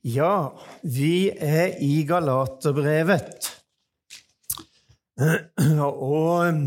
[0.00, 3.50] Ja, vi er i Galaterbrevet.
[5.76, 6.62] Og um,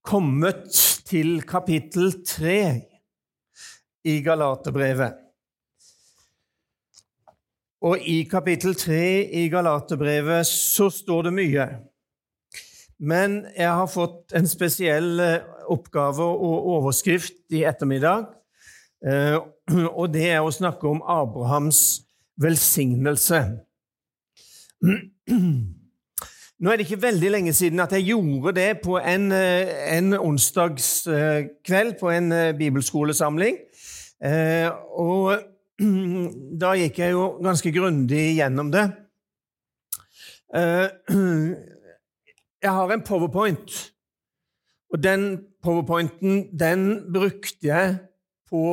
[0.00, 0.72] kommet
[1.04, 2.80] til kapittel tre
[4.08, 5.20] i Galaterbrevet.
[7.84, 11.70] Og i kapittel tre i Galaterbrevet så står det mye.
[12.96, 18.39] Men jeg har fått en spesiell eh, oppgave og overskrift i ettermiddag.
[19.06, 19.36] Eh,
[20.00, 22.02] og det er å snakke om Abrahams
[22.40, 23.42] velsignelse.
[26.60, 30.12] Nå er det ikke veldig lenge siden at jeg gjorde det på en, eh, en
[30.18, 33.56] onsdagskveld på en bibelskolesamling.
[35.00, 35.40] Og
[36.60, 38.84] da gikk jeg jo ganske grundig gjennom det.
[42.60, 43.76] Jeg har en powerpoint,
[44.92, 47.98] og den powerpointen den brukte jeg
[48.50, 48.66] på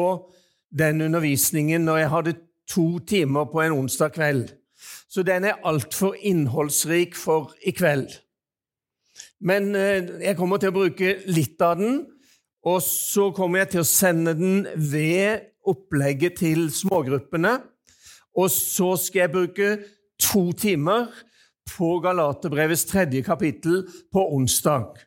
[0.77, 4.51] den undervisningen når jeg hadde to timer på en onsdag kveld.
[5.09, 8.11] Så den er altfor innholdsrik for i kveld.
[9.39, 12.01] Men eh, jeg kommer til å bruke litt av den,
[12.67, 17.53] og så kommer jeg til å sende den ved opplegget til smågruppene.
[18.37, 19.69] Og så skal jeg bruke
[20.21, 21.07] to timer
[21.67, 23.83] på Galaterbrevets tredje kapittel
[24.13, 25.06] på onsdag.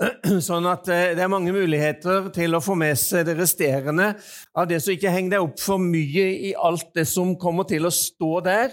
[0.48, 4.12] Sånn at eh, det er mange muligheter til å få med seg det resterende
[4.56, 7.86] av det, så ikke heng deg opp for mye i alt det som kommer til
[7.86, 8.72] å stå der.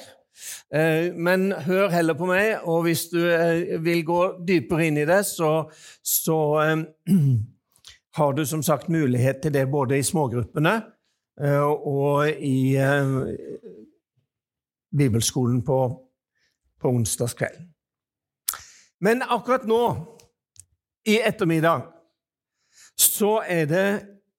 [0.72, 5.08] Eh, men hør heller på meg, og hvis du eh, vil gå dypere inn i
[5.10, 5.68] det, så,
[6.02, 6.40] så
[8.20, 10.80] har du som sagt mulighet til det både i smågruppene
[11.40, 12.76] og i
[14.92, 15.78] bibelskolen på,
[16.84, 17.70] på onsdagskvelden.
[19.00, 19.80] Men akkurat nå
[21.10, 21.88] i ettermiddag,
[23.00, 23.88] så er det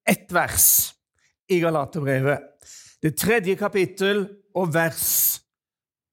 [0.07, 0.93] ett vers
[1.51, 2.47] i Galaterbrevet.
[3.01, 4.23] Det tredje kapittel
[4.55, 5.41] og vers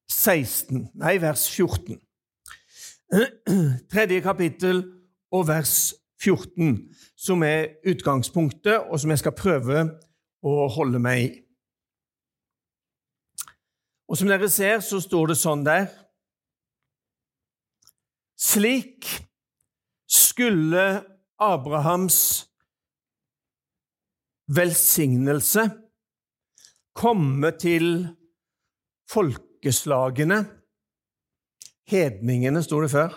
[0.09, 1.99] 16 Nei, vers 14.
[3.93, 4.81] Tredje kapittel
[5.31, 6.75] og vers 14,
[7.17, 9.85] som er utgangspunktet, og som jeg skal prøve
[10.43, 11.29] å holde meg i.
[14.09, 15.87] Og Som dere ser, så står det sånn der
[18.39, 19.05] Slik
[20.39, 21.03] skulle
[21.39, 22.49] Abrahams
[24.47, 25.65] velsignelse
[26.95, 28.07] komme til
[29.11, 30.37] folkeslagene
[31.89, 33.15] Hedningene, sto det før.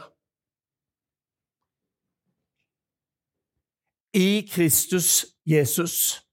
[4.17, 6.25] I Kristus Jesus,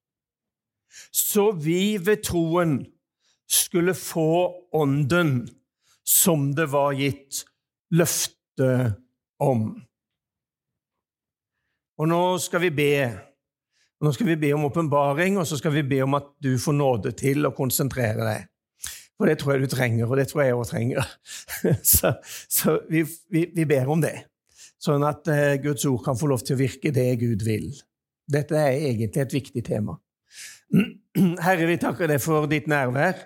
[1.11, 2.73] så vi ved troen
[3.47, 4.31] skulle få
[4.73, 5.50] Ånden
[6.07, 7.44] som det var gitt
[7.91, 8.71] løfte
[9.39, 9.88] om.
[12.00, 12.94] Og nå skal vi be.
[14.00, 16.76] Nå skal vi be om åpenbaring, og så skal vi be om at du får
[16.78, 18.48] nåde til å konsentrere deg.
[19.20, 21.10] For det tror jeg du trenger, og det tror jeg òg trenger.
[21.94, 24.16] så, så vi, vi, vi, ber om det,
[24.80, 27.74] sånn at uh, Guds ord kan få lov til å virke det Gud vil.
[28.31, 29.98] Dette er egentlig et viktig tema.
[31.44, 33.20] Herre, vi takker deg for ditt nærvær.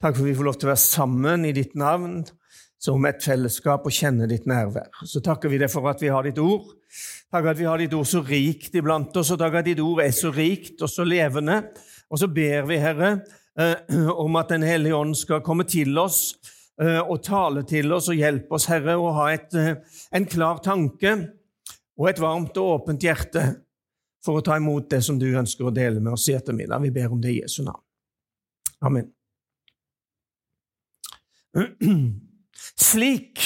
[0.00, 2.24] Takk for at vi får lov til å være sammen i ditt navn
[2.80, 4.88] som et fellesskap og kjenne ditt nærvær.
[5.06, 6.72] Så takker vi deg for at vi har ditt ord.
[7.30, 10.02] Takk at vi har ditt ord så rikt iblant oss, og takk at ditt ord
[10.02, 11.60] er så rikt og så levende.
[12.10, 13.20] Og så ber vi, Herre,
[13.54, 16.34] eh, om at Den hellige ånd skal komme til oss
[16.80, 19.78] eh, og tale til oss og hjelpe oss, Herre, å ha et, eh,
[20.10, 21.14] en klar tanke
[22.00, 23.44] og et varmt og åpent hjerte
[24.24, 26.82] for å ta imot det som du ønsker å dele med oss i ettermiddag.
[26.82, 27.82] Vi ber om det i Jesu navn.
[28.82, 29.06] Amen.
[32.90, 33.38] Slik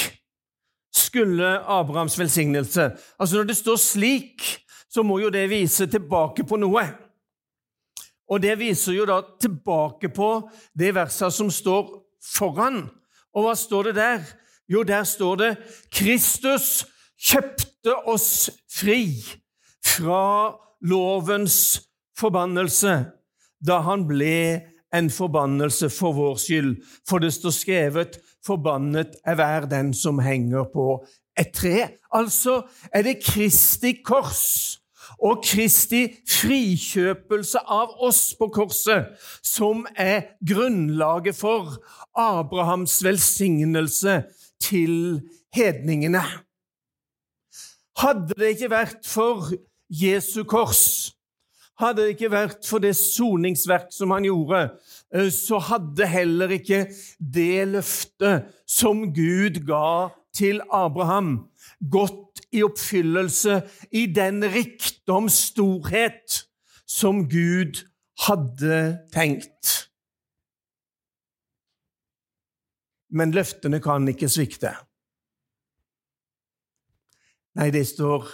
[1.15, 6.55] skulle Abrahams velsignelse Altså Når det står 'slik', så må jo det vise tilbake på
[6.55, 6.83] noe.
[8.29, 10.49] Og det viser jo da tilbake på
[10.79, 11.89] det verset som står
[12.23, 12.89] foran.
[13.35, 14.21] Og hva står det der?
[14.69, 15.57] Jo, der står det
[15.91, 16.85] 'Kristus
[17.19, 19.23] kjøpte oss fri
[19.83, 21.81] fra lovens
[22.19, 23.05] forbannelse'
[23.67, 24.61] da han ble
[24.93, 26.83] en forbannelse for vår skyld.
[27.09, 31.05] For det står skrevet 'Forbannet er hver den som henger på
[31.37, 31.97] et tre'.
[32.13, 32.61] Altså
[32.93, 34.79] er det Kristi kors
[35.19, 41.77] og Kristi frikjøpelse av oss på korset som er grunnlaget for
[42.15, 44.23] Abrahams velsignelse
[44.61, 45.21] til
[45.55, 46.23] hedningene.
[47.97, 49.53] Hadde det ikke vært for
[49.89, 51.13] Jesu kors,
[51.79, 54.67] hadde det ikke vært for det soningsverk som han gjorde,
[55.31, 56.85] så hadde heller ikke
[57.19, 61.47] det løftet som Gud ga til Abraham,
[61.79, 63.61] gått i oppfyllelse
[63.95, 66.43] i den rikdom, storhet,
[66.85, 67.85] som Gud
[68.27, 68.81] hadde
[69.15, 69.85] tenkt.
[73.15, 74.73] men løftene kan ikke svikte.
[77.55, 78.27] Nei, det står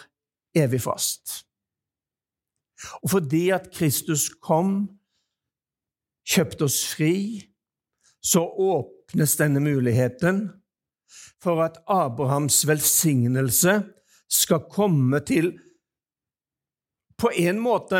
[0.57, 1.43] evig fast.
[3.03, 4.89] Og fordi at Kristus kom,
[6.27, 7.13] kjøpte oss fri,
[8.21, 10.45] så åpnes denne muligheten
[11.41, 13.81] for at Abrahams velsignelse
[14.31, 15.55] skal komme til
[17.21, 17.99] På en måte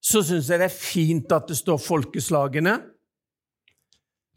[0.00, 2.76] så syns jeg det er fint at det står folkeslagene.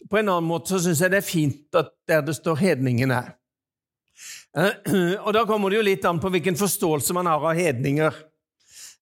[0.09, 3.21] På en annen måte så syns jeg det er fint at der det står hedningene.
[5.25, 8.17] Og Da kommer det jo litt an på hvilken forståelse man har av hedninger.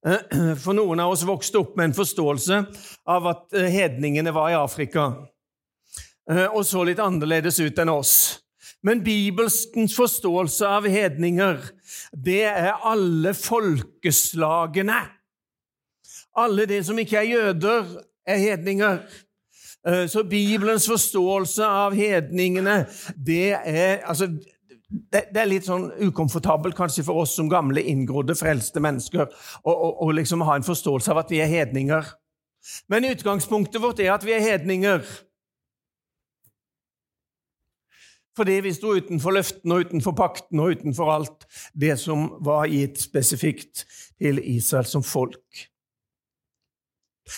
[0.63, 2.62] For noen av oss vokste opp med en forståelse
[3.13, 5.12] av at eh, hedningene var i Afrika,
[6.30, 8.15] eh, og så litt annerledes ut enn oss.
[8.81, 11.59] Men bibelskens forståelse av hedninger,
[12.18, 15.03] det er alle folkeslagene.
[16.42, 17.92] Alle de som ikke er jøder,
[18.25, 19.03] er hedninger.
[19.86, 24.31] Eh, så Bibelens forståelse av hedningene, det er altså,
[24.91, 29.31] det, det, er litt sånn ukomfortabelt kanskje for oss som gamle, inngrodde, frelste mennesker
[29.63, 32.09] å liksom ha en forståelse av at vi er hedninger.
[32.91, 35.05] Men utgangspunktet vårt er at vi er hedninger.
[38.38, 43.01] Fordi vi sto utenfor løftene og utenfor pakten og utenfor alt det som var gitt
[43.01, 43.85] spesifikt
[44.21, 45.67] til Israel som folk.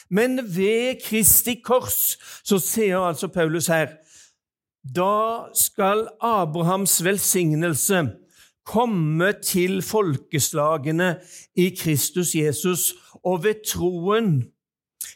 [0.10, 2.16] Men ved Kristi kors
[2.46, 3.98] så sier altså Paulus her
[4.84, 8.04] da skal Abrahams velsignelse
[8.66, 11.18] komme til folkeslagene
[11.56, 12.94] i Kristus Jesus,
[13.24, 14.44] og ved troen,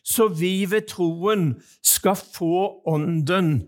[0.03, 1.49] så vi ved troen
[1.83, 3.67] skal få Ånden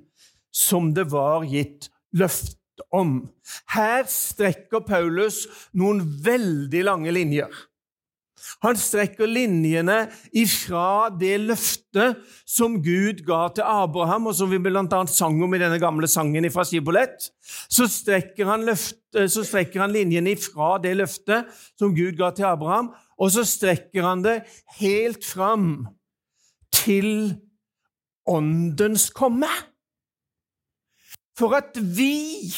[0.56, 3.30] som det var gitt løfte om.
[3.74, 5.44] Her strekker Paulus
[5.76, 7.52] noen veldig lange linjer.
[8.64, 9.98] Han strekker linjene
[10.36, 15.02] ifra det løftet som Gud ga til Abraham, og som vi bl.a.
[15.12, 17.30] sang om i denne gamle sangen fra Sibolett.
[17.70, 21.50] Så strekker, han løftet, så strekker han linjene ifra det løftet
[21.80, 24.42] som Gud ga til Abraham, og så strekker han det
[24.80, 25.88] helt fram
[26.76, 27.36] til
[28.30, 29.50] Åndens komme.
[31.40, 32.52] For at vi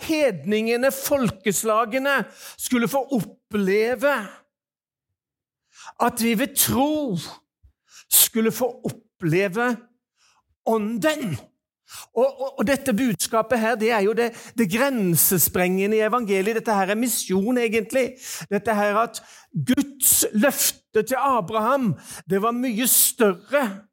[0.00, 2.24] hedningene, folkeslagene,
[2.58, 4.14] skulle få oppleve
[6.02, 7.16] at vi ved tro
[8.10, 9.76] skulle få oppleve
[10.66, 11.36] Ånden.
[12.14, 16.58] Og, og, og, dette budskapet her, det er jo det, det grensesprengende i evangeliet.
[16.58, 18.08] Dette her er misjon, egentlig.
[18.50, 19.20] Dette her at
[19.54, 21.92] Guds løfte til Abraham,
[22.30, 23.85] det var mye større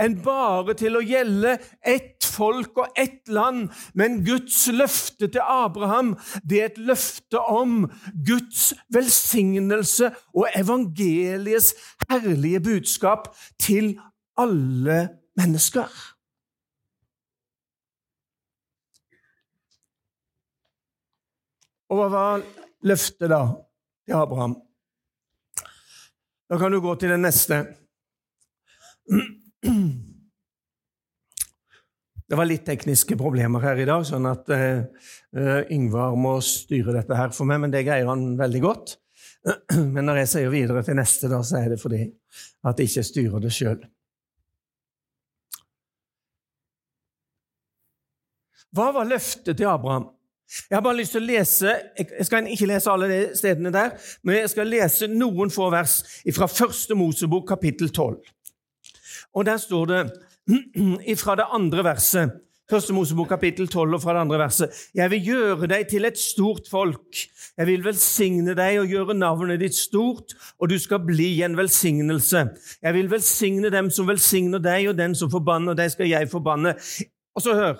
[0.00, 3.70] enn bare til å gjelde ett folk og ett land.
[3.94, 6.14] Men Guds løfte til Abraham
[6.44, 7.86] det er et løfte om
[8.26, 11.74] Guds velsignelse og evangeliets
[12.10, 13.30] herlige budskap
[13.62, 13.96] til
[14.38, 15.00] alle
[15.38, 15.88] mennesker.
[21.86, 22.46] Og hva var
[22.86, 23.44] løftet da
[24.06, 24.56] til Abraham?
[26.50, 27.62] Da kan du gå til den neste.
[32.26, 37.14] Det var litt tekniske problemer her i dag, sånn at uh, Yngvar må styre dette
[37.14, 38.96] her for meg, men det greier han veldig godt.
[39.94, 42.00] Men når jeg sier videre til neste, da, så er det fordi
[42.66, 43.78] at jeg ikke styrer det sjøl.
[48.74, 50.10] Hva var løftet til Abraham?
[50.66, 53.96] Jeg har bare lyst til å lese Jeg skal ikke lese alle de stedene der,
[54.22, 56.00] men jeg skal lese noen få vers
[56.34, 58.18] fra Første Mosebok, kapittel 12.
[59.34, 60.02] Og der står det
[61.22, 64.78] fra det andre verset, Første Mosebok kapittel 12 og fra det andre verset.
[64.94, 67.20] Jeg vil gjøre deg til et stort folk.
[67.54, 72.42] Jeg vil velsigne deg og gjøre navnet ditt stort, og du skal bli en velsignelse.
[72.82, 76.74] Jeg vil velsigne dem som velsigner deg, og den som forbanner deg, skal jeg forbanne.
[77.38, 77.78] Og så hør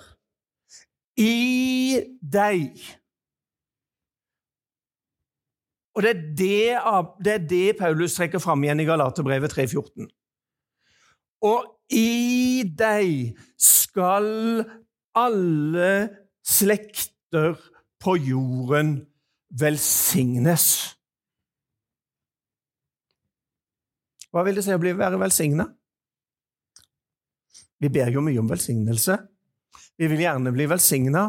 [1.16, 2.78] I deg
[5.96, 6.56] Og det er det,
[7.25, 10.11] det, er det Paulus trekker fram igjen i Galaterbrevet 3,14
[11.44, 14.64] og i deg skal
[15.16, 15.90] alle
[16.46, 17.56] slekter
[18.02, 18.98] på jorden
[19.50, 20.66] velsignes.
[24.30, 25.64] Hva vil det si å være velsigna?
[27.80, 29.16] Vi ber jo mye om velsignelse.
[29.96, 31.28] Vi vil gjerne bli velsigna.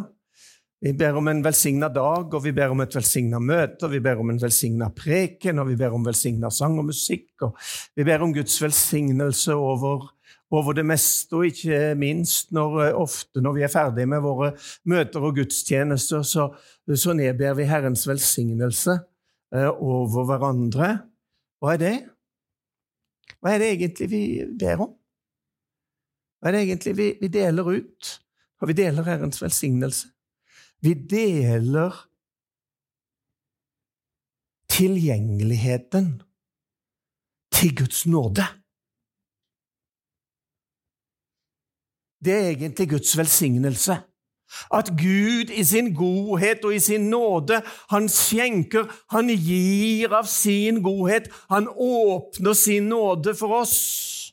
[0.80, 4.02] Vi ber om en velsigna dag, og vi ber om et velsigna møte, og vi
[4.04, 7.56] ber om en velsigna preken, og vi ber om velsigna sang og musikk, og
[7.98, 10.06] vi ber om Guds velsignelse over,
[10.54, 14.52] over det meste, og ikke minst når, ofte når vi er ferdige med våre
[14.86, 16.46] møter og gudstjenester, så,
[16.94, 19.00] så nedber vi Herrens velsignelse
[19.58, 20.92] eh, over hverandre.
[21.58, 21.96] Hva er det?
[23.42, 24.22] Hva er det egentlig vi
[24.62, 24.94] ber om?
[26.38, 28.14] Hva er det egentlig vi, vi deler ut?
[28.62, 30.12] Og vi deler Herrens velsignelse.
[30.82, 31.92] Vi deler
[34.70, 36.22] tilgjengeligheten
[37.52, 38.46] til Guds nåde.
[42.26, 43.98] Det er egentlig Guds velsignelse.
[44.74, 50.82] At Gud i sin godhet og i sin nåde, han skjenker, han gir av sin
[50.84, 54.27] godhet, han åpner sin nåde for oss.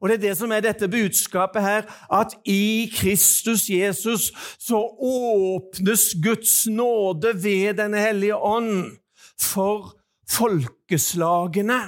[0.00, 6.14] Og Det er det som er dette budskapet her, at i Kristus Jesus så åpnes
[6.22, 8.96] Guds nåde ved Denne hellige ånd
[9.40, 9.98] for
[10.30, 11.80] folkeslagene,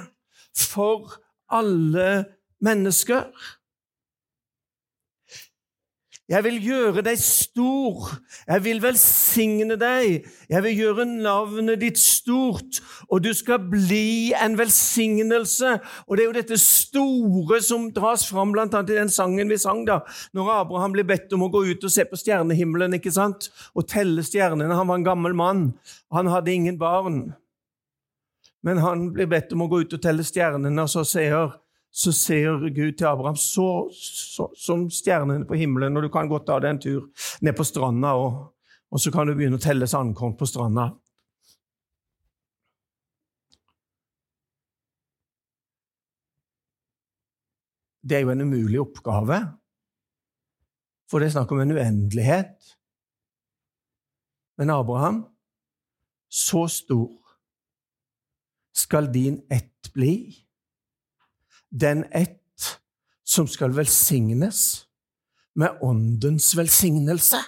[0.57, 1.13] for
[1.49, 2.25] alle
[2.61, 3.31] mennesker.
[6.27, 8.09] Jeg vil gjøre deg stor,
[8.49, 14.57] jeg vil velsigne deg, jeg vil gjøre navnet ditt stort, og du skal bli en
[14.59, 15.77] velsignelse.
[16.03, 19.59] Og det er jo dette store som dras fram blant annet i den sangen vi
[19.61, 20.01] sang da,
[20.35, 23.47] når Abraham ble bedt om å gå ut og se på stjernehimmelen ikke sant?
[23.77, 24.75] og telle stjernene.
[24.75, 25.61] Han var en gammel mann,
[26.11, 27.21] han hadde ingen barn.
[28.67, 31.55] Men han blir bedt om å gå ut og telle stjernene, og så sier
[31.91, 36.45] så ser Gud til Abraham så, så, som stjernene på himmelen, og du kan godt
[36.49, 38.39] ta deg en tur ned på stranda, og,
[38.91, 40.91] og så kan du begynne å telle sandkorn på stranda.
[48.07, 49.41] Det er jo en umulig oppgave,
[51.09, 52.75] for det er snakk om en uendelighet.
[54.57, 55.25] Men Abraham,
[56.29, 57.11] så stor
[58.77, 60.46] skal din ett bli
[61.71, 62.43] den ett
[63.27, 64.87] som skal velsignes
[65.57, 67.39] med Åndens velsignelse.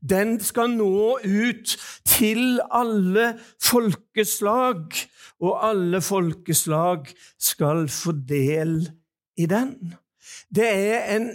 [0.00, 1.74] Den skal nå ut
[2.06, 4.94] til alle folkeslag,
[5.42, 7.08] og alle folkeslag
[7.38, 8.76] skal få del
[9.36, 9.74] i den.
[10.54, 11.28] Det er en,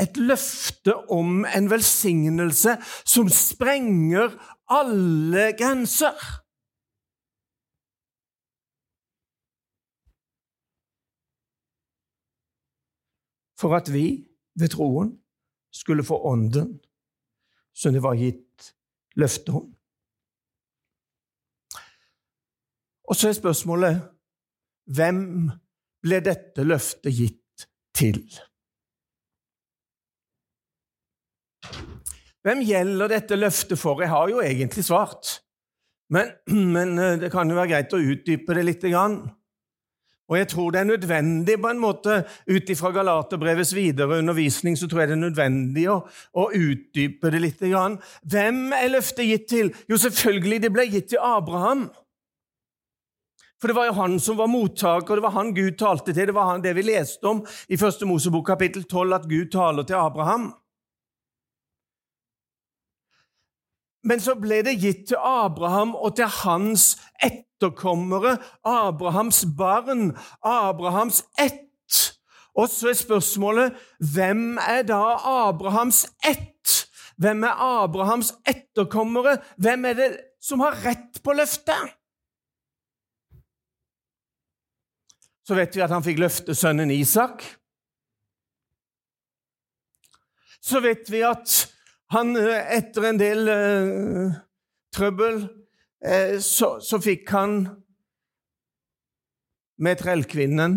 [0.00, 4.34] et løfte om en velsignelse som sprenger
[4.72, 6.41] alle grenser.
[13.62, 14.24] For at vi
[14.58, 15.14] ved troen
[15.72, 16.74] skulle få Ånden
[17.72, 18.72] som det var gitt
[19.16, 19.68] løfte om.
[23.08, 24.00] Og så er spørsmålet
[24.92, 25.22] hvem
[26.02, 27.66] ble dette løftet gitt
[27.96, 28.18] til?
[32.42, 34.00] Hvem gjelder dette løftet for?
[34.02, 35.36] Jeg har jo egentlig svart,
[36.12, 38.88] men, men eh, det kan jo være greit å utdype det litt.
[38.90, 39.20] Grann.
[40.32, 44.88] Og jeg tror det er nødvendig på en måte, ut ifra Galaterbrevets videre undervisning, så
[44.88, 45.98] tror jeg det er nødvendig å,
[46.32, 47.60] å utdype det litt.
[47.60, 49.68] Hvem er løftet gitt til?
[49.92, 51.90] Jo, selvfølgelig, det ble gitt til Abraham.
[53.60, 56.32] For det var jo han som var mottaker, det var han Gud talte til.
[56.32, 59.84] Det var han, det vi leste om i Første Mosebok kapittel 12, at Gud taler
[59.86, 60.48] til Abraham.
[64.02, 70.10] Men så ble det gitt til Abraham og til hans etterkommere, Abrahams barn,
[70.42, 71.68] Abrahams ett.
[72.58, 73.78] Og så er spørsmålet
[74.12, 75.00] hvem er da
[75.48, 76.88] Abrahams ett?
[77.16, 79.38] Hvem er Abrahams etterkommere?
[79.56, 80.10] Hvem er det
[80.42, 81.94] som har rett på løftet?
[85.46, 87.44] Så vet vi at han fikk løftesønnen Isak.
[90.62, 91.71] Så vet vi at
[92.12, 94.34] han eh, etter en del uh,
[94.92, 97.62] trøbbel uh, så, så, fikk han
[99.82, 100.76] Med trellkvinnen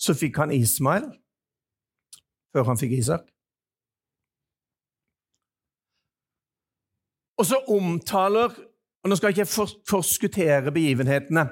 [0.00, 1.04] så fikk han Ismael
[2.54, 3.22] før han fikk Isak.
[7.38, 8.54] Og så omtaler
[9.04, 11.42] og Nå skal jeg ikke forskuttere begivenhetene,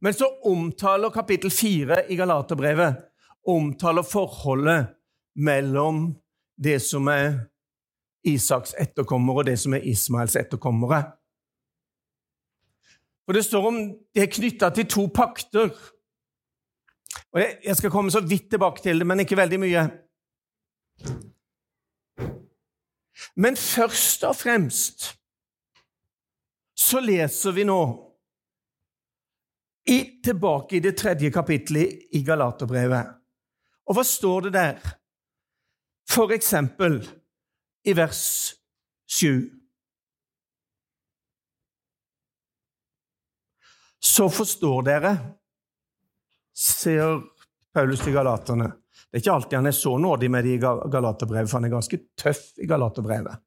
[0.00, 3.02] men så omtaler kapittel 4 i Galaterbrevet
[3.52, 4.94] omtaler forholdet
[5.36, 6.06] mellom
[6.56, 7.44] det som er
[8.24, 11.02] Isaks etterkommere og det som er Ismaels etterkommere.
[13.24, 13.76] For Det står om
[14.14, 15.70] det er knytta til to pakter.
[17.32, 19.84] Og Jeg skal komme så vidt tilbake til det, men ikke veldig mye.
[23.36, 25.14] Men først og fremst
[26.78, 27.80] så leser vi nå
[29.86, 33.14] i, tilbake i det tredje kapittelet i Galaterbrevet.
[33.86, 34.78] Og hva står det der?
[36.08, 37.02] For eksempel
[37.84, 38.54] i vers
[39.06, 39.50] 7.
[44.04, 45.12] Så forstår dere,
[46.54, 47.22] sier
[47.74, 48.68] Paulus til galaterne.
[49.08, 51.74] Det er ikke alltid han er så nådig med de i Galaterbrevet, for han er
[51.74, 53.40] ganske tøff i Galaterbrevet.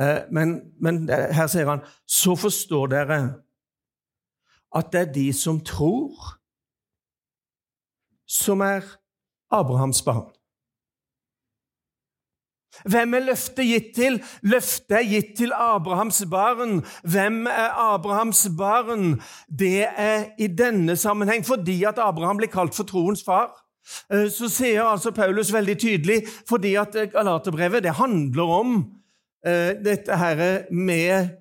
[0.00, 3.18] Eh, men, men her sier han så forstår dere
[4.76, 6.34] at det er de som tror,
[8.28, 8.84] som er
[9.54, 10.28] Abrahams barn.
[12.88, 14.18] Hvem er løftet gitt til?
[14.46, 16.82] Løftet er gitt til Abrahams barn.
[17.02, 19.20] Hvem er Abrahams barn?
[19.48, 23.50] Det er i denne sammenheng fordi at Abraham blir kalt for troens far.
[24.12, 28.78] Eh, så sier altså Paulus veldig tydelig fordi at Galaterbrevet det handler om
[29.48, 31.34] uh, dette her med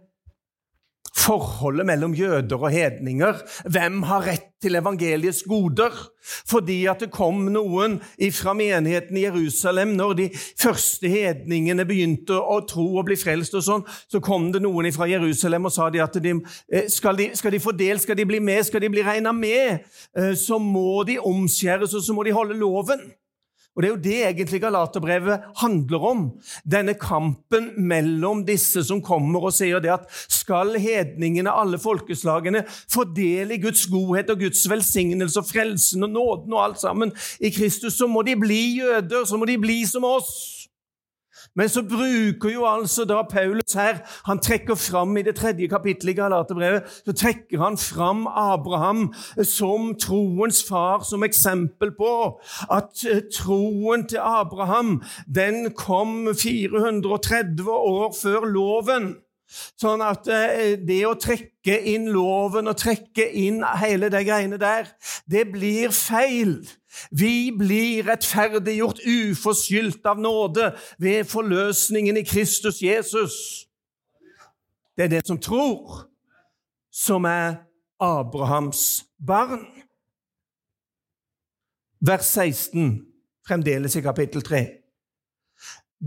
[1.18, 3.42] forholdet mellom jøder og hedninger.
[3.66, 5.94] Hvem har rett til evangeliets goder?
[6.50, 7.98] Fordi at det kom noen
[8.36, 13.66] fra menigheten i Jerusalem når de første hedningene begynte å tro og bli frelst, og
[13.66, 16.36] sånn, så kom det noen fra Jerusalem og sa de at de,
[16.72, 19.34] eh, skal, de, skal de få del, skal de bli med, skal de bli regna
[19.36, 23.08] med, eh, så må de omskjæres, og så må de holde loven.
[23.78, 26.22] Og Det er jo det egentlig Galaterbrevet handler om.
[26.66, 33.06] Denne kampen mellom disse som kommer og sier det at skal hedningene, alle folkeslagene, få
[33.14, 37.54] del i Guds godhet og Guds velsignelse og frelsen og nåden og alt sammen i
[37.54, 40.57] Kristus, så må de bli jøder, så må de bli som oss.
[41.58, 46.14] Men så bruker jo altså da Paulus her Han trekker fram i det tredje kapittelet
[46.14, 49.08] i Galaterbrevet så trekker han fram Abraham
[49.44, 52.12] som troens far, som eksempel på
[52.74, 59.16] at eh, troen til Abraham den kom 430 år før loven.
[59.48, 64.90] Sånn at eh, det å trekke inn loven og trekke inn hele de greiene der,
[65.30, 66.60] det blir feil.
[67.16, 73.38] Vi blir rettferdiggjort uforskyldt av nåde ved forløsningen i Kristus Jesus.
[74.98, 76.08] Det er det som tror,
[76.92, 77.62] som er
[78.02, 79.64] Abrahams barn.
[82.02, 83.06] Vers 16,
[83.48, 84.66] fremdeles i kapittel 3.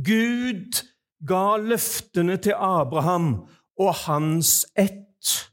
[0.07, 0.83] Gud
[1.27, 3.33] ga løftene til Abraham
[3.81, 5.51] og hans ett.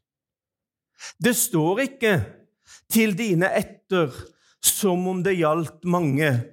[1.24, 2.26] Det står ikke
[2.90, 6.44] 'til dine etter' som om det gjaldt mange,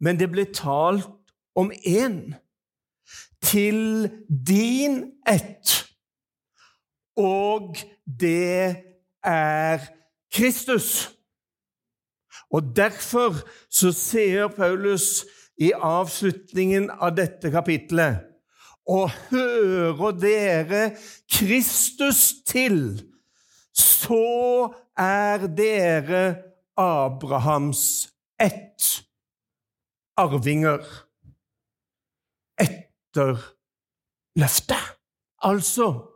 [0.00, 1.08] men det ble talt
[1.54, 2.34] om én.
[3.42, 4.10] Til
[4.46, 5.72] din ett.
[7.16, 8.76] Og det
[9.24, 9.78] er
[10.32, 11.10] Kristus.
[12.50, 13.34] Og derfor
[13.70, 15.24] så ser Paulus
[15.60, 18.28] i avslutningen av dette kapitlet.
[18.88, 20.82] Og hører dere
[21.30, 23.02] Kristus til,
[23.72, 26.22] så er dere
[26.76, 28.08] Abrahams
[28.40, 29.04] ett
[30.18, 30.82] arvinger
[32.60, 33.38] etter
[34.38, 34.88] løftet.
[35.42, 36.08] Altså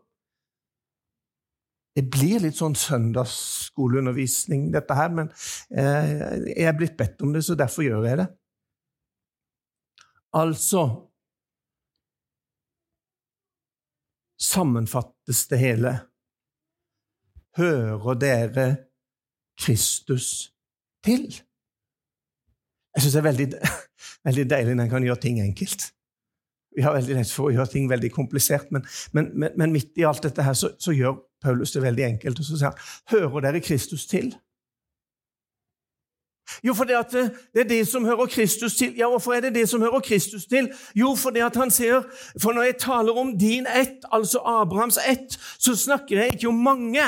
[1.96, 5.31] Det blir litt sånn søndagsskoleundervisning, dette her, men
[5.72, 8.27] eh, jeg er blitt bedt om det, så derfor gjør jeg det.
[10.37, 10.83] Altså
[14.40, 15.92] sammenfattes det hele.
[17.57, 18.66] Hører dere
[19.59, 20.53] Kristus
[21.05, 21.25] til?
[22.94, 23.49] Jeg syns det er veldig,
[24.29, 25.90] veldig deilig når en kan gjøre ting enkelt.
[26.77, 28.85] Vi har veldig lett for å gjøre ting veldig komplisert, men,
[29.16, 32.40] men, men, men midt i alt dette her så, så, gjør Paulus det veldig enkelt.
[32.40, 34.35] Og så sier han, hører dere Kristus til?
[36.64, 37.12] Jo, fordi at
[37.54, 38.94] det er det som hører Kristus til.
[38.96, 40.70] Ja, hvorfor er det det som hører Kristus til?
[40.94, 42.02] Jo, fordi at han sier
[42.42, 46.54] For når jeg taler om din ett, altså Abrahams ett, så snakker jeg ikke om
[46.54, 47.02] mange.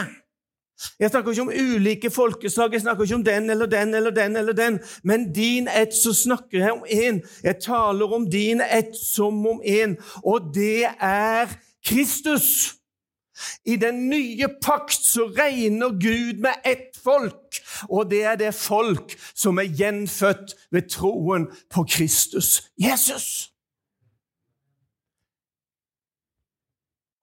[0.98, 4.36] Jeg snakker ikke om ulike folkeslag, jeg snakker ikke om den eller den eller den.
[4.36, 7.40] eller den, Men din ett, så snakker jeg om én.
[7.42, 11.46] Jeg taler om din ett som om én, og det er
[11.86, 12.74] Kristus.
[13.64, 19.14] I den nye pakt så regner Gud med ett folk, og det er det folk
[19.34, 23.48] som er gjenfødt ved troen på Kristus Jesus.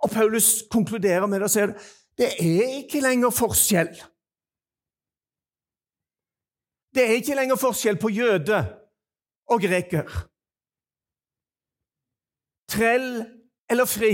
[0.06, 1.78] Og Paulus konkluderer med å si at
[2.17, 3.93] det er ikke lenger forskjell.
[6.95, 8.60] Det er ikke lenger forskjell på jøde
[9.52, 10.10] og greker.
[12.71, 13.10] Trell
[13.69, 14.13] eller fri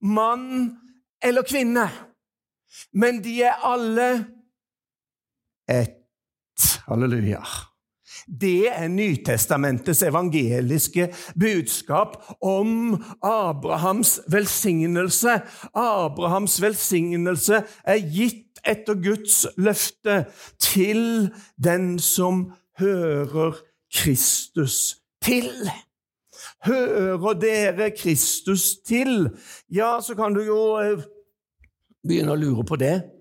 [0.00, 0.76] mann
[1.24, 1.88] eller kvinne.
[2.92, 4.08] Men de er alle
[5.68, 6.02] ett.
[6.86, 7.42] Halleluja.
[8.26, 15.40] Det er Nytestamentets evangeliske budskap om Abrahams velsignelse.
[15.74, 20.24] Abrahams velsignelse er gitt etter Guds løfte
[20.58, 21.30] til
[21.62, 23.60] den som hører
[23.94, 25.50] Kristus til.
[26.66, 29.28] Hører dere Kristus til?
[29.70, 31.04] Ja, så kan du jo eh,
[32.06, 33.15] begynne å lure på det.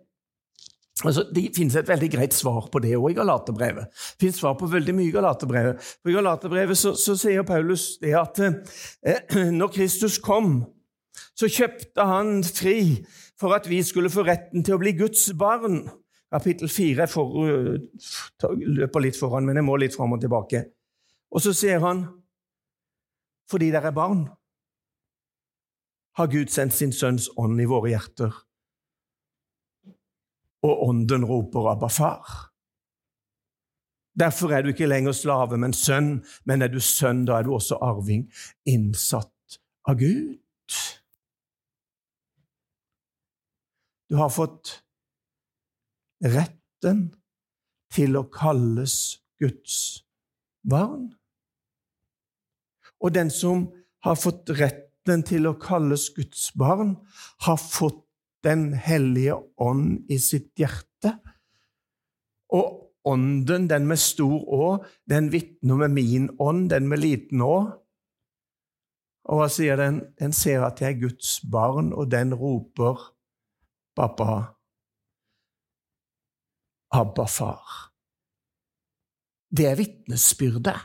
[1.03, 3.89] Altså, Det finnes et veldig greit svar på det òg i Galaterbrevet.
[3.91, 5.89] Det finnes svar på veldig mye i Galaterbrevet.
[6.07, 10.63] I Galaterbrevet så, så sier Paulus det at eh, når Kristus kom,
[11.35, 13.03] så kjøpte han fri
[13.39, 15.83] for at vi skulle få retten til å bli Guds barn.
[16.31, 17.35] kapittel 4 for,
[18.55, 20.63] løper litt foran, men jeg må litt fram og tilbake.
[21.31, 22.07] Og så sier han
[23.51, 24.25] fordi dere er barn,
[26.17, 28.33] har Gud sendt sin sønns ånd i våre hjerter.
[30.65, 32.51] Og ånden roper 'Abba, far'.
[34.19, 36.23] Derfor er du ikke lenger slave, men sønn.
[36.45, 38.29] Men er du sønn, da er du også arving,
[38.65, 40.39] innsatt av Gud.
[44.09, 44.79] Du har fått
[46.23, 47.09] retten
[47.93, 50.05] til å kalles Guds
[50.69, 51.09] barn.
[53.03, 53.67] Og den som
[54.05, 56.95] har fått retten til å kalles Guds barn,
[57.45, 58.04] har fått
[58.45, 61.15] Den hellige ånd i sitt hjerte.
[62.53, 64.67] Og ånden, den med stor Å,
[65.09, 67.55] den vitner med min ånd, den med liten Å.
[69.25, 70.01] Og hva sier den?
[70.19, 73.11] Den ser at jeg er Guds barn, og den roper
[73.95, 74.55] 'Pappa'.
[76.91, 77.91] Abba, far.
[79.49, 80.77] Det er vitnesbyrdet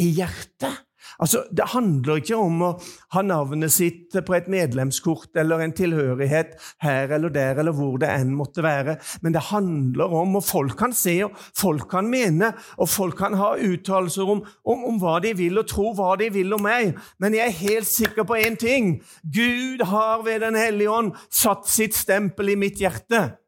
[0.00, 0.88] i hjertet.
[1.18, 2.70] Altså, Det handler ikke om å
[3.14, 8.10] ha navnet sitt på et medlemskort eller en tilhørighet her eller der eller hvor det
[8.10, 12.52] enn måtte være, men det handler om Og folk kan se, og folk kan mene,
[12.78, 16.30] og folk kan ha uttalelser om, om, om hva de vil, og tro hva de
[16.32, 19.02] vil om meg, men jeg er helt sikker på én ting.
[19.22, 23.41] Gud har ved Den hellige ånd satt sitt stempel i mitt hjerte.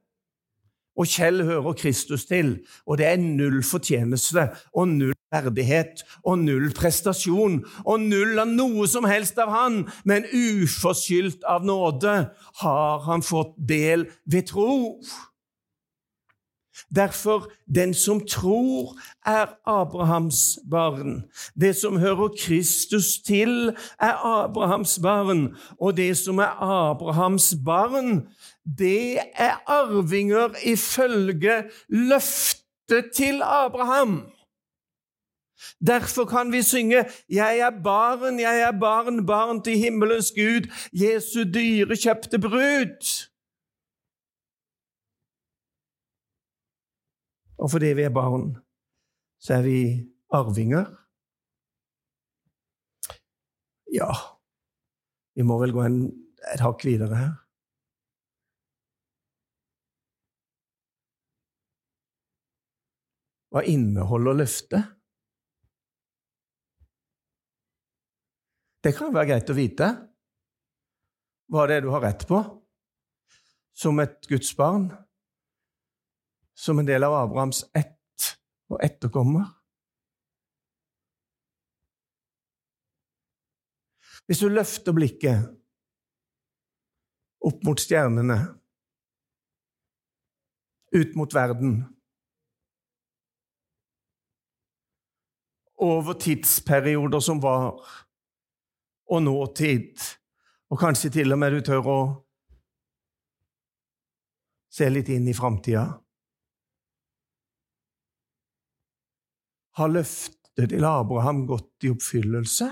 [0.95, 6.71] Og Kjell hører Kristus til, og det er null fortjeneste og null verdighet og null
[6.77, 12.17] prestasjon og null av noe som helst av han, men uforskyldt av nåde
[12.63, 14.75] har han fått del ved tro.
[16.95, 21.25] Derfor, den som tror, er Abrahams barn.
[21.55, 25.57] Det som hører Kristus til, er Abrahams barn.
[25.81, 28.27] Og det som er Abrahams barn,
[28.65, 34.33] det er arvinger ifølge løftet til Abraham.
[35.87, 41.45] Derfor kan vi synge 'Jeg er barn, jeg er barn, barn til himmelens Gud', Jesu
[41.55, 43.31] dyrekjøpte brud.
[47.59, 48.57] Og fordi vi er barn,
[49.41, 49.81] så er vi
[50.31, 50.85] arvinger.
[53.95, 54.11] Ja,
[55.35, 55.99] vi må vel gå en,
[56.55, 57.44] et hakk videre her.
[63.55, 64.83] Hva inneholder løftet?
[68.83, 69.91] Det kan være greit å vite
[71.55, 72.41] hva det er du har rett på
[73.79, 74.89] som et Guds barn,
[76.59, 78.27] som en del av Abrahams ett
[78.75, 79.47] og etterkommer.
[84.27, 85.47] Hvis du løfter blikket
[87.45, 88.39] opp mot stjernene,
[90.95, 91.83] ut mot verden
[95.85, 97.75] Over tidsperioder som var,
[99.11, 100.01] og nåtid,
[100.71, 101.99] og kanskje til og med du tør å
[104.73, 105.85] se litt inn i framtida
[109.75, 112.69] Har løftet til Abraham gått i oppfyllelse?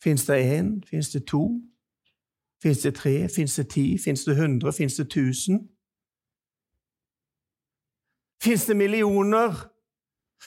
[0.00, 0.70] Fins det én?
[0.88, 1.42] Fins det to?
[2.62, 3.28] Fins det tre?
[3.28, 3.98] Fins det ti?
[3.98, 4.72] Fins det hundre?
[4.72, 5.68] Fins det tusen?
[8.40, 9.73] Fins det millioner?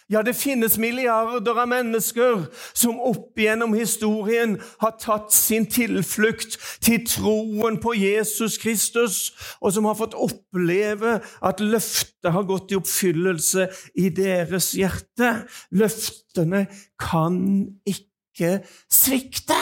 [0.09, 7.03] Ja, det finnes milliarder av mennesker som opp igjennom historien har tatt sin tilflukt til
[7.09, 9.17] troen på Jesus Kristus,
[9.61, 13.67] og som har fått oppleve at løftet har gått i oppfyllelse
[13.99, 15.33] i deres hjerte.
[15.75, 16.65] Løftene
[17.01, 17.41] kan
[17.87, 19.59] ikke svikte.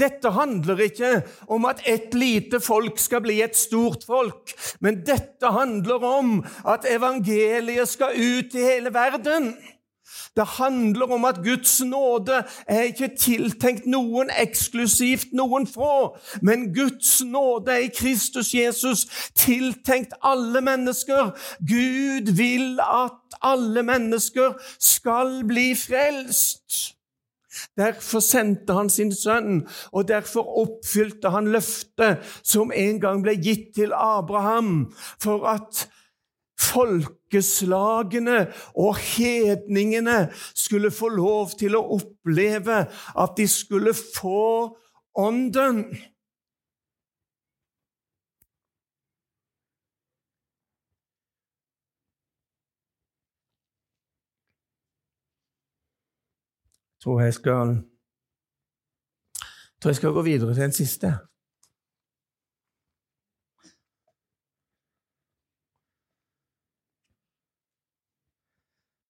[0.00, 1.10] Dette handler ikke
[1.52, 6.88] om at et lite folk skal bli et stort folk, men dette handler om at
[6.88, 9.52] evangeliet skal ut i hele verden.
[10.36, 17.18] Det handler om at Guds nåde er ikke tiltenkt noen eksklusivt noen få, men Guds
[17.24, 19.04] nåde er i Kristus Jesus
[19.36, 21.34] tiltenkt alle mennesker.
[21.68, 26.96] Gud vil at alle mennesker skal bli frelst.
[27.78, 29.62] Derfor sendte han sin sønn,
[29.92, 35.86] og derfor oppfylte han løftet som en gang ble gitt til Abraham, for at
[36.62, 38.46] folkeslagene
[38.78, 44.76] og hedningene skulle få lov til å oppleve at de skulle få
[45.12, 45.90] Ånden.
[57.02, 57.82] tror jeg skal
[59.82, 61.08] tror jeg skal gå videre til en siste.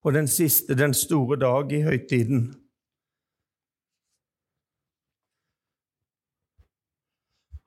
[0.02, 2.40] På den siste, den store dag i høytiden.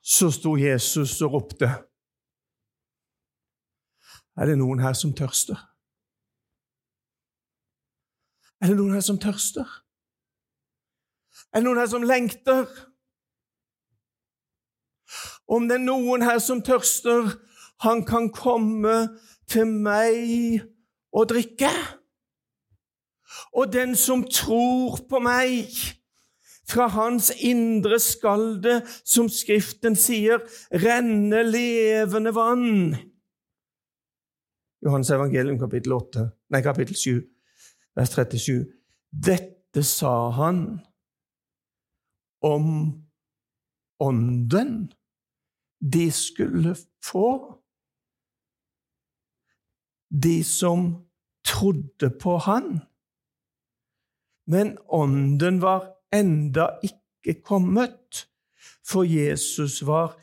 [0.01, 1.69] Så sto Jesus og ropte.
[4.35, 5.61] Er det noen her som tørster?
[8.61, 9.84] Er det noen her som tørster?
[11.53, 12.65] Er det noen her som lengter?
[15.47, 17.35] Om det er noen her som tørster,
[17.85, 18.95] han kan komme
[19.51, 20.63] til meg
[21.13, 21.69] og drikke.
[23.53, 25.69] Og den som tror på meg,
[26.65, 30.41] fra hans indre skal det, som Skriften sier,
[30.73, 32.95] renne levende vann.
[34.85, 37.21] Johannes evangelium kapittel 8, nei, kapittel 7,
[37.97, 38.65] vers 37.
[39.13, 40.65] Dette sa han
[42.45, 42.67] om
[43.99, 44.91] ånden
[45.93, 47.29] de skulle få,
[50.09, 51.07] de som
[51.45, 52.79] trodde på han.
[54.47, 58.27] Men ånden var enda ikke kommet,
[58.85, 60.13] for Jesus var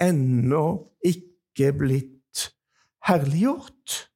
[0.00, 0.64] ennå
[1.04, 2.50] ikke blitt
[3.08, 4.09] herliggjort.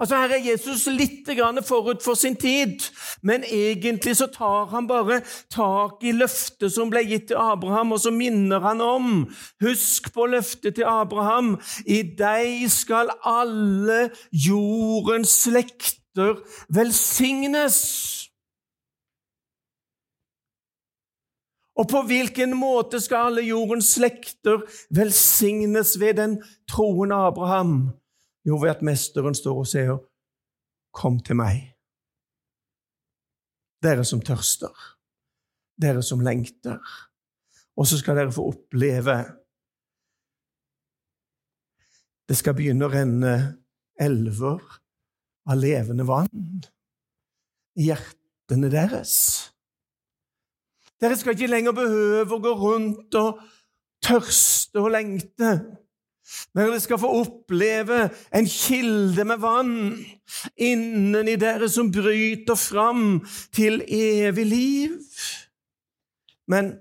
[0.00, 1.28] Altså Her er Jesus litt
[1.68, 2.80] forut for sin tid,
[3.22, 5.20] men egentlig så tar han bare
[5.52, 9.28] tak i løftet som ble gitt til Abraham, og så minner han om
[9.60, 11.58] Husk på løftet til Abraham.
[11.84, 16.40] I deg skal alle jordens slekter
[16.72, 17.76] velsignes.
[21.76, 24.64] Og på hvilken måte skal alle jordens slekter
[24.96, 27.99] velsignes ved den troende Abraham?
[28.46, 29.98] Jo, ved at Mesteren står og sier,
[30.90, 31.68] Kom til meg,
[33.78, 34.74] dere som tørster,
[35.78, 36.80] dere som lengter.
[37.78, 39.14] Og så skal dere få oppleve
[42.26, 43.30] Det skal begynne å renne
[43.98, 44.60] elver
[45.50, 46.60] av levende vann
[47.74, 49.14] i hjertene deres.
[51.02, 53.40] Dere skal ikke lenger behøve å gå rundt og
[54.04, 55.50] tørste og lengte.
[56.54, 58.02] Men dere skal få oppleve
[58.34, 59.74] en kilde med vann
[60.56, 63.20] inneni dere som bryter fram
[63.54, 64.96] til evig liv.
[66.50, 66.74] Men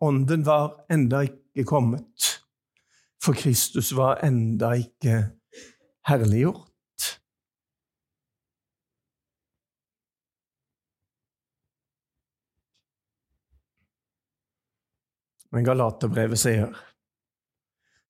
[0.00, 2.28] Ånden var enda ikke kommet,
[3.18, 5.24] for Kristus var enda ikke
[6.06, 6.67] herliggjort.
[15.54, 16.76] Men Galaterbrevet sier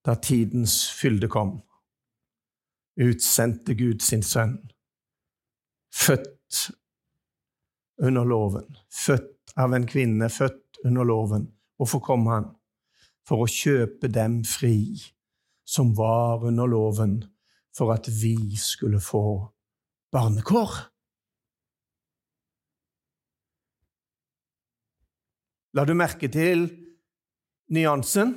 [0.07, 1.59] da tidens fylde kom,
[2.99, 4.57] utsendte Gud sin sønn,
[5.95, 6.71] født
[8.03, 11.49] under loven, født av en kvinne, født under loven.
[11.79, 12.51] Hvorfor kom han?
[13.29, 14.97] For å kjøpe dem fri
[15.69, 17.21] som var under loven,
[17.77, 19.23] for at vi skulle få
[20.15, 20.79] barnekår.
[25.77, 26.71] La du merke til
[27.75, 28.35] nyansen.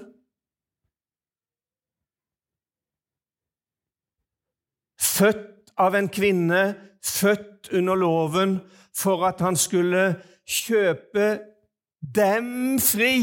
[5.01, 6.61] Født av en kvinne,
[7.03, 8.59] født under loven,
[8.95, 11.39] for at han skulle kjøpe
[12.01, 13.17] dem fri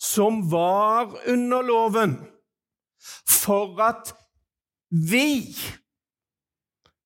[0.00, 2.16] som var under loven,
[3.28, 4.14] for at
[4.90, 5.56] vi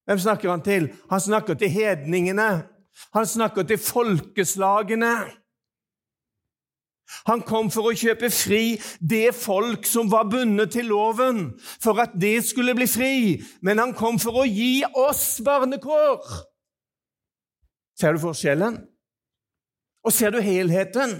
[0.05, 0.91] Hvem snakker han til?
[1.11, 2.69] Han snakker til hedningene.
[3.15, 5.15] Han snakker til folkeslagene.
[7.29, 12.17] Han kom for å kjøpe fri det folk som var bundet til loven, for at
[12.21, 13.15] det skulle bli fri.
[13.63, 16.25] Men han kom for å gi oss barnekår.
[18.01, 18.81] Ser du forskjellen?
[20.05, 21.17] Og ser du helheten?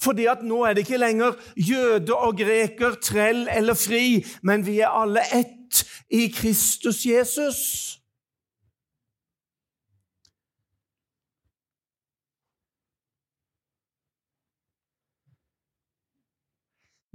[0.00, 4.78] Fordi at nå er det ikke lenger jøde og greker, trell eller fri, men vi
[4.80, 7.95] er alle ett i Kristus Jesus.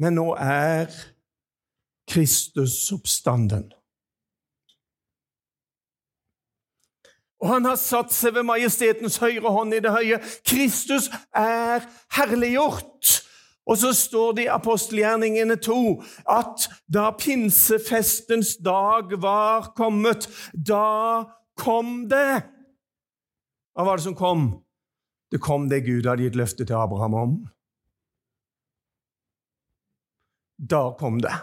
[0.01, 0.89] Men nå er
[2.09, 3.69] Kristus oppstanden.
[7.41, 10.19] Og han har satt seg ved majestetens høyre hånd i det høye.
[10.45, 11.85] Kristus er
[12.17, 13.21] herliggjort.
[13.69, 15.77] Og så står det i apostelgjerningene 2
[16.33, 22.41] at da pinsefestens dag var kommet, da kom det.
[23.73, 24.49] Hva var det som kom?
[25.31, 27.35] Det kom det Gud hadde gitt løfte til Abraham om.
[30.69, 31.33] Da kom det.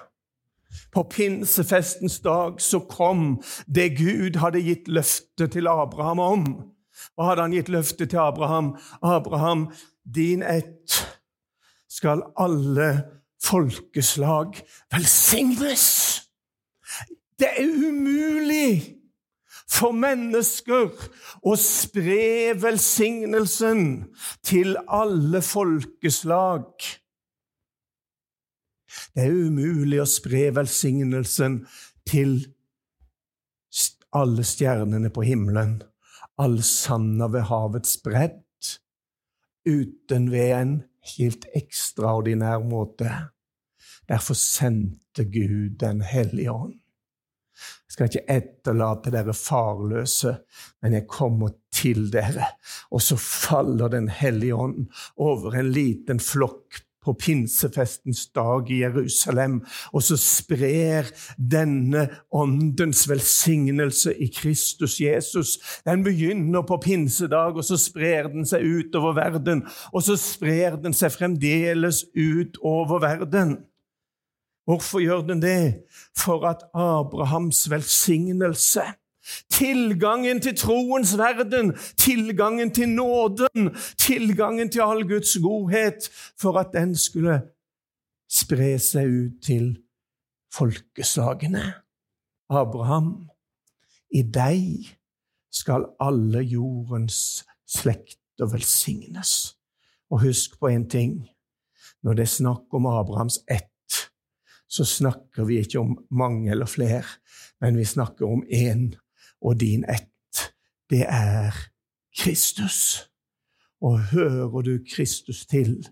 [0.92, 6.44] På pinsefestens dag så kom det Gud hadde gitt løfte til Abraham om.
[7.14, 8.74] Hva hadde han gitt løfte til Abraham?
[9.02, 9.68] Abraham,
[10.04, 10.98] din ett
[11.88, 12.88] skal alle
[13.42, 14.60] folkeslag
[14.92, 15.86] velsignes.
[17.38, 18.98] Det er umulig
[19.68, 20.90] for mennesker
[21.46, 23.84] å spre velsignelsen
[24.46, 26.66] til alle folkeslag.
[29.18, 31.56] Det er umulig å spre velsignelsen
[32.06, 32.36] til
[34.14, 35.72] alle stjernene på himmelen,
[36.38, 38.38] alle sanda ved havets bredd,
[39.66, 40.76] uten ved en
[41.16, 43.10] helt ekstraordinær måte.
[44.06, 46.78] Derfor sendte Gud Den hellige ånd.
[47.58, 50.36] Jeg skal ikke etterlate dere farløse,
[50.78, 52.52] men jeg kommer til dere.
[52.94, 54.86] Og så faller Den hellige ånd
[55.18, 61.08] over en liten flokk på pinsefestens dag i Jerusalem, og så sprer
[61.40, 65.56] denne åndens velsignelse i Kristus Jesus.
[65.88, 69.64] Den begynner på pinsedag, og så sprer den seg utover verden.
[69.92, 73.58] Og så sprer den seg fremdeles utover verden.
[74.68, 75.88] Hvorfor gjør den det?
[76.12, 78.84] For at Abrahams velsignelse
[79.50, 86.08] Tilgangen til troens verden, tilgangen til nåden, tilgangen til all Guds godhet,
[86.40, 87.40] for at den skulle
[88.28, 89.72] spre seg ut til
[90.54, 91.64] folkeslagene.
[92.48, 93.28] Abraham,
[94.14, 94.88] i deg
[95.52, 99.54] skal alle jordens slekter velsignes.
[100.08, 101.28] Og husk på én ting.
[102.02, 103.74] Når det er snakk om Abrahams ett,
[104.68, 107.04] så snakker vi ikke om mange eller flere,
[107.60, 108.92] men vi snakker om én
[109.42, 110.54] og din ett,
[110.90, 111.54] det er
[112.18, 113.04] Kristus.
[113.80, 115.86] Og hører du Kristus til,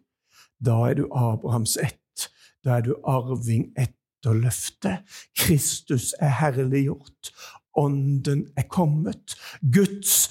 [0.64, 2.30] da er du Abrahams ett.
[2.64, 5.04] Da er du arving etter løftet.
[5.38, 7.30] Kristus er herliggjort.
[7.76, 9.36] Ånden er kommet.
[9.62, 10.30] Guds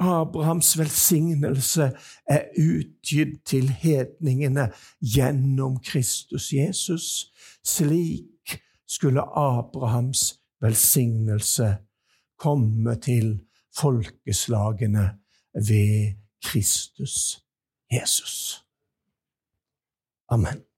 [0.00, 1.92] Abrahams velsignelse
[2.26, 4.70] er utgitt til hedningene
[5.00, 7.32] gjennom Kristus Jesus.
[7.64, 11.76] Slik skulle Abrahams velsignelse
[12.40, 13.40] komme til
[13.76, 15.18] folkeslagene
[15.54, 17.44] ved Kristus
[17.92, 18.64] Jesus.
[20.28, 20.69] Amen.